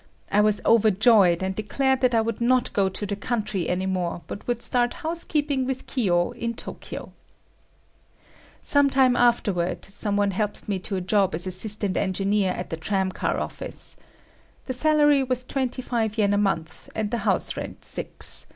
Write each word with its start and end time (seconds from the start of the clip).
I 0.31 0.41
was 0.41 0.61
overjoyed, 0.65 1.43
and 1.43 1.53
declared 1.53 2.01
that 2.01 2.15
I 2.15 2.21
would 2.21 2.41
not 2.41 2.73
go 2.73 2.89
to 2.89 3.05
the 3.05 3.15
country 3.15 3.69
any 3.69 3.85
more 3.85 4.23
but 4.25 4.47
would 4.47 4.63
start 4.63 4.95
housekeeping 5.05 5.67
with 5.67 5.85
Kiyo 5.85 6.31
in 6.31 6.55
Tokyo. 6.55 7.13
Some 8.61 8.89
time 8.89 9.15
afterward, 9.15 9.85
some 9.85 10.17
one 10.17 10.31
helped 10.31 10.67
me 10.67 10.79
to 10.79 10.95
a 10.95 11.01
job 11.01 11.35
as 11.35 11.45
assistant 11.45 11.97
engineer 11.97 12.51
at 12.53 12.71
the 12.71 12.77
tram 12.77 13.11
car 13.11 13.37
office. 13.39 13.95
The 14.65 14.73
salary 14.73 15.21
was 15.21 15.45
25 15.45 16.17
yen 16.17 16.33
a 16.33 16.37
month, 16.39 16.89
and 16.95 17.11
the 17.11 17.19
house 17.19 17.55
rent 17.55 17.85
six. 17.85 18.47